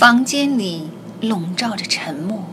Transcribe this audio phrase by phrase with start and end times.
[0.00, 0.88] 房间里
[1.20, 2.44] 笼罩着沉默，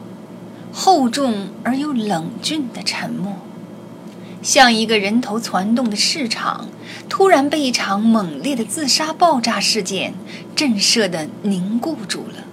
[0.74, 3.38] 厚重而又冷峻的沉默，
[4.44, 6.68] 像一个人头攒动的市场，
[7.07, 10.13] 突然被一场猛烈的自杀爆炸事件
[10.57, 12.44] 震慑的凝固住了。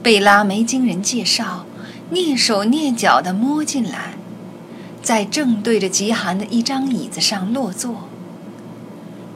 [0.00, 1.66] 贝拉没经人介绍，
[2.12, 4.14] 蹑手蹑脚地摸进来，
[5.02, 8.04] 在正对着极寒的一张椅子上落座。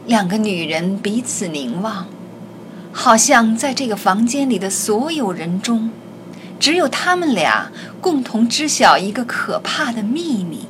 [0.07, 2.07] 两个女人彼此凝望。
[2.93, 5.91] 好像在这个房间里的所有人中，
[6.59, 7.70] 只有他们俩
[8.01, 10.66] 共同知晓一个可怕的秘密。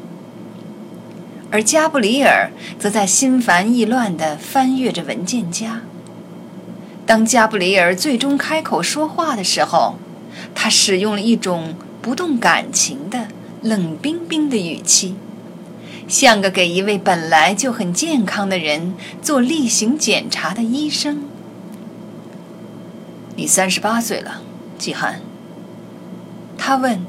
[1.50, 5.80] 而加布里尔则在心烦意乱地翻阅着文件夹。
[7.04, 9.96] 当加布里尔最终开口说话的时候，
[10.54, 13.26] 他使用了一种不动感情的
[13.62, 15.16] 冷冰冰的语气，
[16.06, 21.24] 像个给一位本来就很健康的人做例行检查的医生。
[23.40, 24.42] 你三十八岁了，
[24.76, 25.22] 季寒。
[26.58, 27.00] 他问。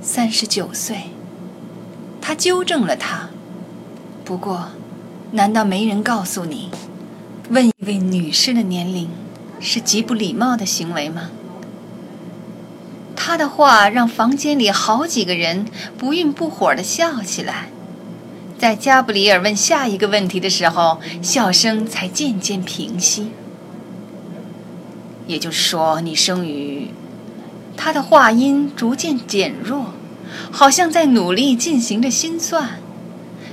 [0.00, 1.10] 三十九岁。
[2.18, 3.28] 他纠正了他。
[4.24, 4.70] 不过，
[5.32, 6.70] 难道没人告诉你，
[7.50, 9.10] 问一位女士的年龄
[9.60, 11.28] 是极不礼貌的行为吗？
[13.14, 15.66] 他的话让房间里好几个人
[15.98, 17.68] 不愠不火地笑起来。
[18.58, 23.32] 在加布里尔问下一个问题的时候，笑声才渐渐平息。
[25.26, 26.90] 也就是说，你生于……
[27.76, 29.94] 他的话音逐渐减弱，
[30.52, 32.78] 好像在努力进行着心算。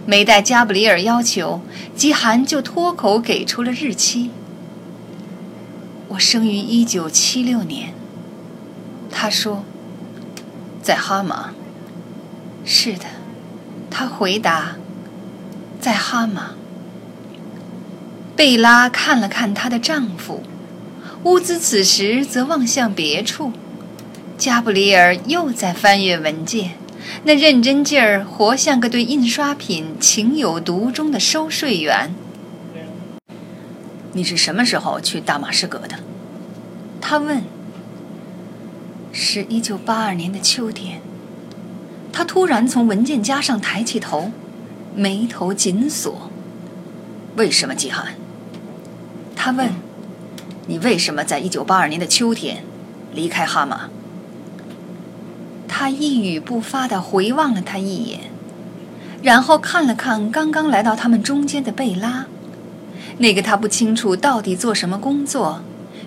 [0.06, 1.62] 没待加布里尔要求，
[1.96, 4.32] 吉寒就脱口给出了日期。
[6.10, 7.94] 我生于一九七六年。
[9.10, 9.64] 他说，
[10.82, 11.52] 在哈马。
[12.64, 13.06] 是的，
[13.90, 14.76] 他回答，
[15.80, 16.52] 在哈马。
[18.36, 20.44] 贝拉看了看她的丈夫。
[21.24, 23.52] 乌兹此时则望向别处，
[24.40, 26.72] 加布里尔又在翻阅文件，
[27.26, 32.14] 那认真劲儿活像个对印刷品情有独钟的收税员。
[34.14, 36.00] 你是什么时候去大马士革的？
[37.00, 37.44] 他问。
[39.14, 41.02] 是一九八二年的秋天。
[42.12, 44.32] 他突然从文件夹上抬起头，
[44.96, 46.32] 眉头紧锁。
[47.36, 48.16] 为什么，季寒？
[49.36, 49.70] 他问。
[50.68, 52.64] 你为什么在一九八二年的秋天
[53.14, 53.90] 离开哈马？
[55.68, 58.32] 他一语不发地回望了他一眼，
[59.24, 62.28] 然后看了看刚刚来到他们中间的贝拉，
[63.18, 65.62] 那个他不清楚到底做什么工作，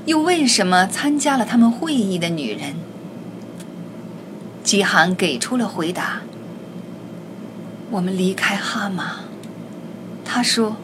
[0.04, 2.76] 又为什么参加了他们会议的女人。
[4.62, 6.22] 吉寒给出了回答
[7.90, 9.16] ：“我们离开哈马。”
[10.24, 10.76] 他说：“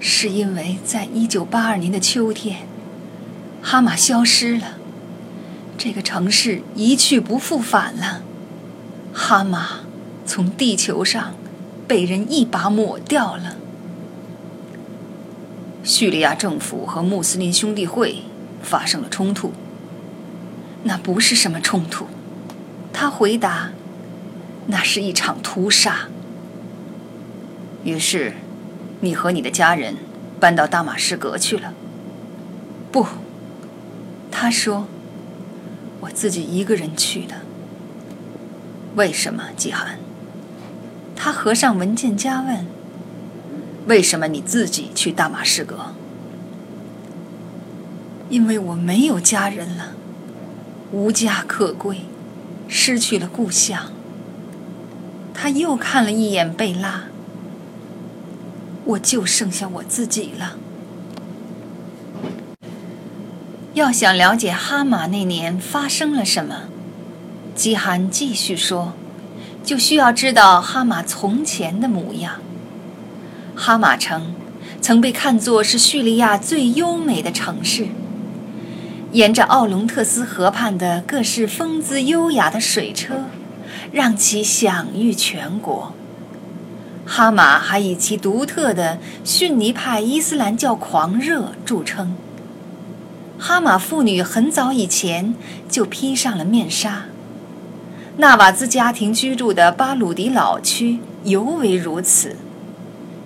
[0.00, 2.60] 是因为在一九八二年的秋天。”
[3.66, 4.74] 哈马消失了，
[5.78, 8.22] 这个城市一去不复返了。
[9.14, 9.80] 哈马
[10.26, 11.34] 从地球上
[11.88, 13.56] 被人一把抹掉了。
[15.82, 18.24] 叙利亚政府和穆斯林兄弟会
[18.62, 19.54] 发生了冲突。
[20.82, 22.06] 那不是什么冲突，
[22.92, 23.70] 他回答
[24.68, 26.08] ：“那是一场屠杀。”
[27.82, 28.34] 于是，
[29.00, 29.96] 你和你的家人
[30.38, 31.72] 搬到大马士革去了。
[32.92, 33.06] 不。
[34.36, 34.88] 他说
[36.02, 37.36] ：“我自己一个人去的。
[38.96, 40.00] 为什么，季寒？”
[41.14, 42.66] 他合上文件夹问
[43.86, 45.94] ：“为什么你自己去大马士革？”
[48.28, 49.92] 因为我没有家人了，
[50.90, 52.00] 无家可归，
[52.66, 53.92] 失去了故乡。
[55.32, 57.04] 他又看了一眼贝拉，
[58.84, 60.58] 我就剩下我自己了。
[63.74, 66.68] 要想了解哈马那年发生了什么，
[67.56, 68.92] 基寒继续说，
[69.64, 72.34] 就需要知道哈马从前的模样。
[73.56, 74.32] 哈马城
[74.80, 77.88] 曾被看作是叙利亚最优美的城市，
[79.10, 83.24] 沿着奥龙特斯河畔的各式风姿优雅的水车，
[83.90, 85.92] 让其享誉全国。
[87.04, 92.14] 哈马还以其独特的逊尼派伊斯兰教狂热著称。
[93.38, 95.34] 哈马妇女很早以前
[95.68, 97.06] 就披上了面纱。
[98.16, 102.36] 纳瓦兹家庭居住的巴鲁迪老区尤为如此。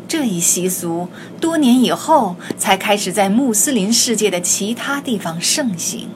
[0.09, 1.09] 这一习俗
[1.39, 6.09] 多年以后才开始在穆斯林世界的其他地方盛行。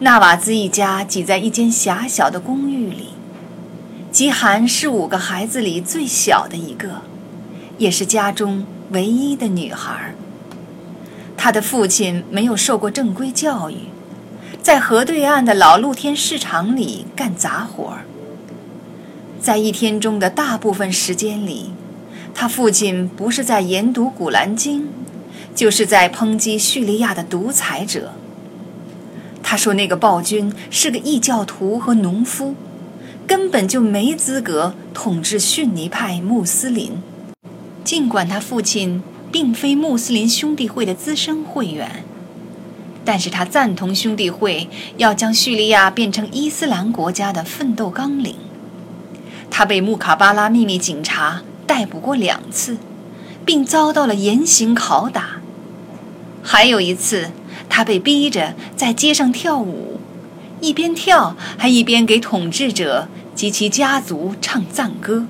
[0.00, 3.14] 纳瓦兹一家挤在一间狭小的公寓里，
[4.12, 7.00] 吉罕是五个孩子里最小的一个，
[7.78, 10.14] 也是家中唯一的女孩。
[11.36, 13.76] 他的父亲没有受过正规教育，
[14.62, 18.04] 在河对岸的老露天市场里干杂活儿。
[19.40, 21.70] 在一天中的大部分时间里，
[22.34, 24.82] 他父亲不是在研读《古兰经》，
[25.54, 28.12] 就是在抨击叙利亚的独裁者。
[29.42, 32.56] 他说那个暴君是个异教徒和农夫，
[33.26, 37.00] 根本就没资格统治逊尼派穆斯林。
[37.84, 39.00] 尽管他父亲
[39.30, 42.04] 并非穆斯林兄弟会的资深会员，
[43.04, 48.36] 但是他赞同兄弟会要将叙利亚变成伊斯兰国家的奋斗纲领。
[49.50, 52.78] 他被穆卡巴拉秘密警察逮捕过两次，
[53.44, 55.40] 并遭到了严刑拷打。
[56.42, 57.30] 还有一次，
[57.68, 60.00] 他被逼着在街上跳舞，
[60.60, 65.26] 一边跳还一边给统治者及其家族唱赞歌。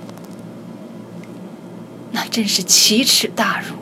[2.13, 3.77] 那真是奇耻大辱。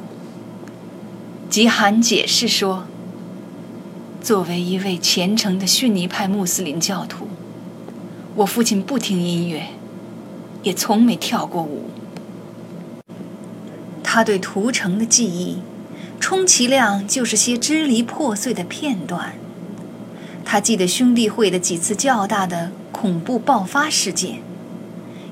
[1.54, 2.84] 吉罕解释说
[4.20, 7.28] ：“作为一位虔诚的逊尼派穆斯林教徒，
[8.34, 9.66] 我父亲不听音乐。”
[10.64, 11.90] 也从没跳过舞。
[14.02, 15.58] 他对屠城的记忆，
[16.18, 19.34] 充其量就是些支离破碎的片段。
[20.44, 24.42] 他记得兄弟会的几次较大的恐怖爆发事件，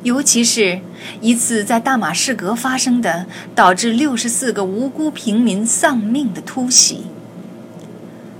[0.02, 0.80] 尤其是
[1.20, 7.02] 一次在大马士革发生的导致六十四个无辜平民丧命的突袭。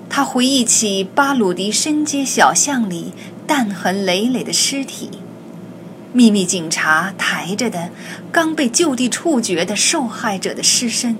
[0.09, 3.12] 他回忆起巴鲁迪深街小巷里
[3.47, 5.11] 弹痕累累的尸体。
[6.12, 7.88] 秘密警察抬着的
[8.31, 11.17] 刚被就地处决的受害者的尸身。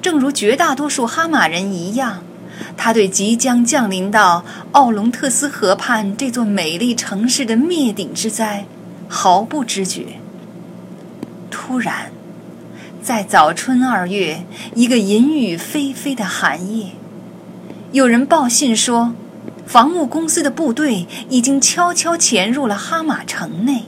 [0.00, 2.22] 正如绝大多数哈马人一样，
[2.76, 8.64] 他对即将降临到奥龙特斯河畔这座美丽城市的灭顶之灾
[9.08, 10.20] 毫不知觉。
[11.50, 12.10] 突然，
[13.02, 14.44] 在早春二月
[14.74, 16.92] 一个淫雨霏霏的寒夜，
[17.92, 19.14] 有人报信说。
[19.66, 23.82] 防务公司的部队已经悄悄潜入了哈马城内，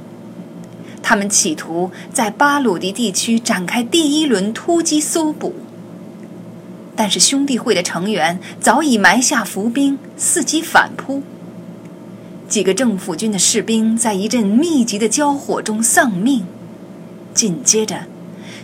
[1.04, 5.54] 他们企图在巴鲁迪地区展开第一轮突击搜捕。
[6.96, 11.22] 但是兄弟会的成员早已埋下伏兵，伺机反扑。
[12.48, 16.46] 几个政府军的士兵在一阵密集的交火中丧命，
[17.34, 18.06] 紧接着，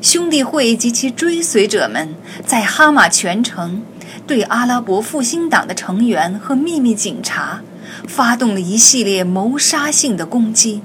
[0.00, 2.14] 兄弟会及其追随者们
[2.46, 3.82] 在哈马全城。
[4.26, 7.60] 对阿拉伯复兴党的成员和秘密警察
[8.08, 10.80] 发动了一系列谋杀性的攻击。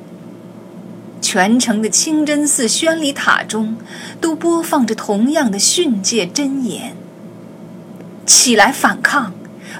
[1.22, 3.78] 全城的清真寺宣礼塔中
[4.19, 6.98] 都播放着同样的训诫箴言
[8.25, 9.34] ：“起来反抗，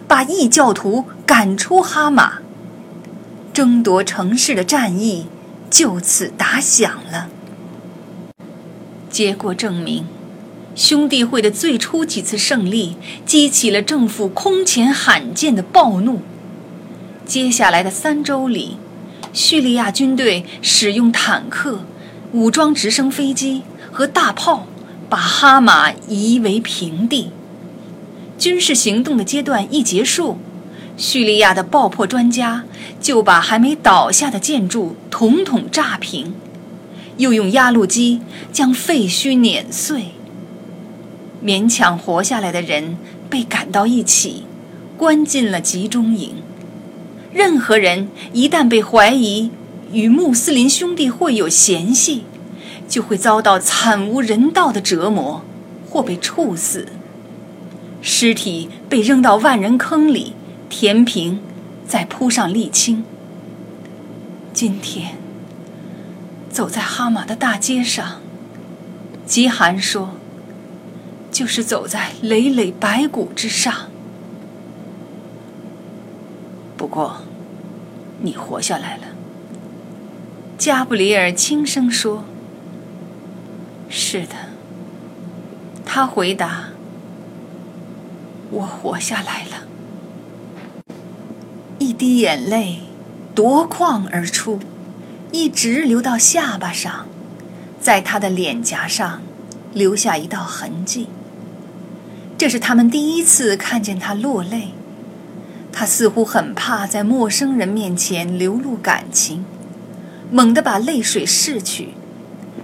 [0.08, 2.40] 把异教徒赶出哈马。”
[3.54, 5.28] 争夺城市的战役
[5.70, 7.30] 就此打响了。
[9.10, 10.06] 结果证明。
[10.76, 16.22] 兄弟会的最初几次胜利激起了政府空前罕见的暴怒。
[17.26, 18.78] 接下来的三周里，
[19.34, 21.82] 叙利亚军队使用坦克、
[22.32, 24.68] 武装直升飞机和大炮，
[25.10, 27.32] 把哈马夷为平地。
[28.38, 30.38] 军事行动的阶段一结束，
[31.00, 32.66] 叙利亚的爆破专家
[33.00, 36.34] 就把还没倒下的建筑统统炸平，
[37.16, 38.20] 又用压路机
[38.52, 40.08] 将废墟碾碎。
[41.42, 42.98] 勉强活下来的人
[43.30, 44.44] 被赶到一起，
[44.98, 46.34] 关进了集中营。
[47.32, 49.52] 任何人一旦被怀疑
[49.94, 52.26] 与穆斯林兄弟会有嫌隙，
[52.90, 55.46] 就会遭到惨无人道的折磨，
[55.90, 56.90] 或被处死。
[58.02, 60.34] 尸体被扔到万人坑里，
[60.70, 61.42] 填平，
[61.86, 63.04] 再铺上沥青。
[64.54, 65.18] 今天，
[66.50, 68.22] 走在哈马的大街上，
[69.26, 70.12] 吉寒说。
[71.32, 73.90] 就是走在累累白骨之上。
[76.76, 77.22] 不过，
[78.22, 79.04] 你活下来了。
[80.58, 82.26] 加布里尔轻声说
[83.88, 84.36] ：“是的。”
[85.86, 86.70] 他回答
[88.52, 89.68] ：“我活下来了。”
[92.00, 92.80] 滴眼泪
[93.36, 94.62] 夺眶而出，
[95.34, 97.08] 一直流到下巴上，
[97.82, 99.22] 在他的脸颊上
[99.74, 101.10] 留下一道痕迹。
[102.38, 104.70] 这是他们第一次看见他落泪，
[105.74, 109.44] 他似乎很怕在陌生人面前流露感情，
[110.32, 111.90] 猛地把泪水拭去，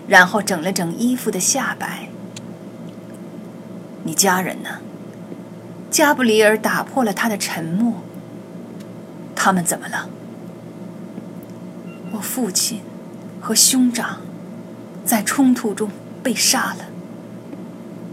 [0.08, 2.08] 然后整了整衣服的下摆。
[4.06, 4.80] 你家人呢？
[5.92, 7.96] 加布里尔打破了他的沉默。
[9.36, 10.10] 他们怎么了？
[12.14, 12.82] 我父亲
[13.42, 14.22] 和兄长
[15.04, 15.92] 在冲突中
[16.24, 16.86] 被杀了。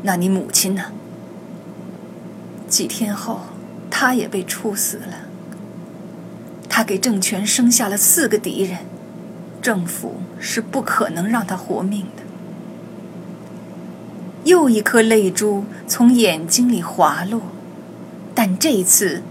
[0.02, 0.92] 那你母亲呢？
[2.68, 3.42] 几天后，
[3.90, 5.28] 他也被处死了。
[6.68, 8.78] 他给政权生下了四个敌人，
[9.60, 12.22] 政府是不可能让他活命的。
[14.44, 17.42] 又一颗泪珠从眼睛里滑落，
[18.34, 19.22] 但这次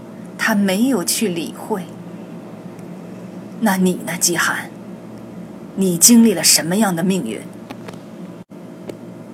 [0.44, 1.84] 他没有去理会。
[3.60, 4.70] 那你呢，季寒？
[5.76, 7.42] 你经历了什么样的命运？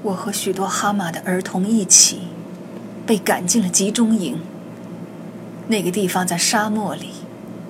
[0.03, 2.25] 我和许多哈马的儿童一起
[3.07, 4.39] 被赶进了集中营。
[5.69, 7.09] 那个地方在沙漠里，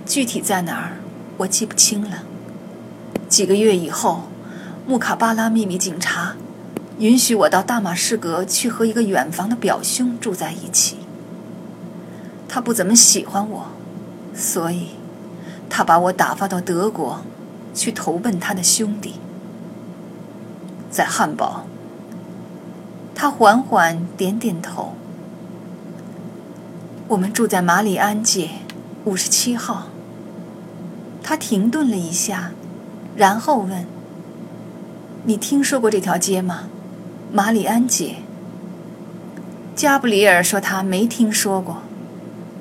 [0.05, 0.97] 具体在哪儿
[1.37, 2.25] 我记不清了。
[3.29, 4.25] 几个月以后，
[4.85, 6.35] 穆卡巴拉秘密警察。
[6.99, 10.98] 允许我到大马士革去和一个远房的表兄住在一起。
[12.49, 13.67] 他不怎么喜欢我，
[14.35, 14.93] 所以，
[15.69, 17.21] 他把我打发到德国，
[17.75, 19.17] 去投奔他的兄弟。
[20.91, 21.67] 在汉堡，
[23.15, 24.95] 他缓缓点点头。
[27.09, 28.51] 我们住在马里安街
[29.05, 29.89] 五十七号。
[31.23, 32.53] 他停顿了一下，
[33.15, 33.87] 然后问
[35.25, 36.65] ：“你听说过这条街吗？”
[37.31, 38.17] 马里安街。
[39.77, 41.83] 加布里尔说他没听说过，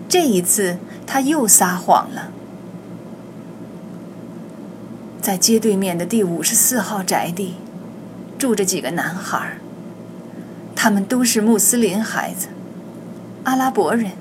[0.09, 2.31] 这一次他又撒谎了。
[5.21, 7.55] 在街对面的第五十四号宅地，
[8.37, 9.57] 住着几个男孩
[10.73, 12.47] 他们都是穆斯林孩子，
[13.43, 14.11] 阿拉伯人。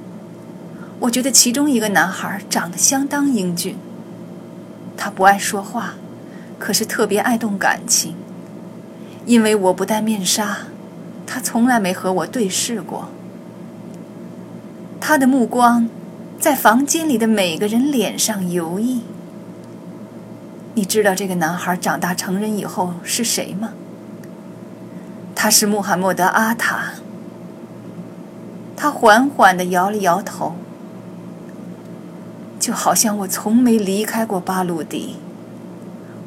[0.99, 3.77] 我觉得其中一个男孩长得相当英俊。
[4.97, 5.95] 他不爱说话，
[6.59, 8.17] 可是特别爱动感情。
[9.27, 10.59] 因为我不戴面纱，
[11.27, 13.11] 他从来没和我对视过。
[15.01, 15.89] 他的目光
[16.39, 19.01] 在房间里的每个人脸上游弋。
[20.75, 23.73] 你知道这个男孩长大成人以后是谁吗？
[25.35, 26.95] 他是穆罕默德·阿塔。
[28.77, 30.57] 他缓缓地摇了摇头，
[32.61, 35.17] 就好像我从没离开过巴鲁迪。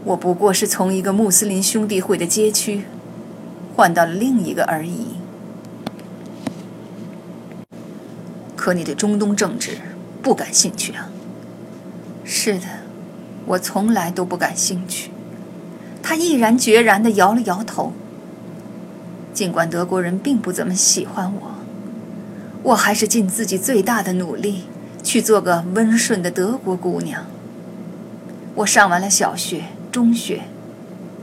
[0.05, 2.85] 我不过是从一个穆斯林兄弟会的街区
[3.75, 5.18] 换到了另一个而已。
[8.69, 9.79] 可你对中东政治
[10.21, 11.09] 不感兴趣啊？
[12.23, 12.67] 是的，
[13.47, 15.09] 我从来都不感兴趣。
[16.03, 17.93] 他毅然决然地摇了摇头。
[19.33, 21.55] 尽管德国人并不怎么喜欢我，
[22.61, 24.65] 我还是尽自己最大的努力
[25.01, 27.25] 去做个温顺的德国姑娘。
[28.53, 29.63] 我上完了小学。
[29.91, 30.43] 中学，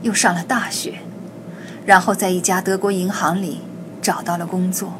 [0.01, 0.95] 又上了大学，
[1.85, 3.61] 然后在一家德国银行里
[4.01, 4.95] 找到了工作。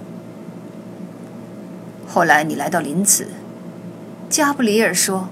[2.17, 3.27] 后来你来到林茨，
[4.27, 5.29] 加布里尔说，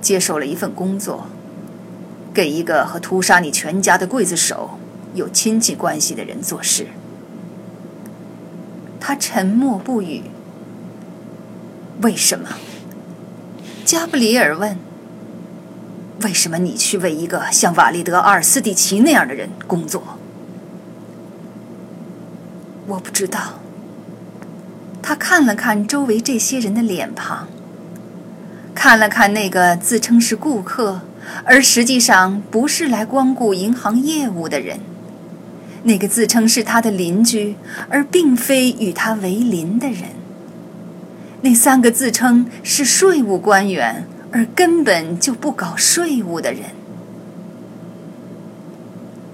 [0.00, 1.26] 接受了一份工作，
[2.32, 4.78] 给一个和屠杀你全家的刽子手
[5.14, 6.86] 有亲戚关系的人做事。
[9.00, 10.22] 他沉默不语。
[12.02, 12.50] 为什么？
[13.84, 14.78] 加布里尔问。
[16.22, 20.00] 为什么你去为一个像瓦利德·阿尔斯蒂奇那样的人工作？
[22.86, 23.54] 我不知道。
[25.06, 27.46] 他看了看周围这些人的脸庞，
[28.74, 31.02] 看了看那个自称是顾客，
[31.44, 34.80] 而实际上不是来光顾银行业务的人，
[35.82, 37.56] 那个自称是他的邻居，
[37.90, 40.04] 而并非与他为邻的人，
[41.42, 44.06] 那三个自称是税务官员。
[44.32, 46.70] 而根本就不搞税务的人，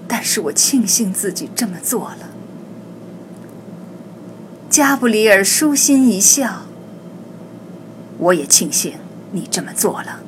[0.07, 2.30] 但是我庆幸自己这么做了。
[4.71, 6.61] 加布里尔舒心一笑，
[8.17, 8.93] 我也庆幸
[9.33, 10.21] 你这么做了。